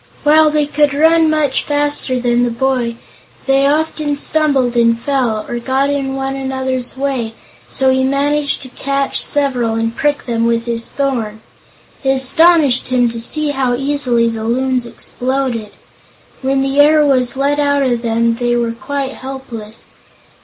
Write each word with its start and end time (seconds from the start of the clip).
While 0.23 0.49
they 0.49 0.65
could 0.65 0.95
run 0.95 1.29
much 1.29 1.61
faster 1.61 2.19
than 2.19 2.41
the 2.41 2.49
boy, 2.49 2.95
they 3.45 3.67
often 3.67 4.15
stumbled 4.17 4.75
and 4.75 4.99
fell, 4.99 5.45
or 5.47 5.59
got 5.59 5.91
in 5.91 6.15
one 6.15 6.35
another's 6.35 6.97
way, 6.97 7.35
so 7.69 7.91
he 7.91 8.03
managed 8.03 8.63
to 8.63 8.69
catch 8.69 9.21
several 9.23 9.75
and 9.75 9.95
prick 9.95 10.25
them 10.25 10.47
with 10.47 10.65
his 10.65 10.87
thorn. 10.89 11.41
It 12.03 12.09
astonished 12.13 12.87
him 12.87 13.09
to 13.09 13.21
see 13.21 13.49
how 13.49 13.75
easily 13.75 14.27
the 14.27 14.43
Loons 14.45 14.87
exploded. 14.87 15.69
When 16.41 16.63
the 16.63 16.79
air 16.79 17.05
was 17.05 17.37
let 17.37 17.59
out 17.59 17.83
of 17.83 18.01
them 18.01 18.37
they 18.37 18.55
were 18.55 18.71
quite 18.71 19.11
helpless. 19.13 19.85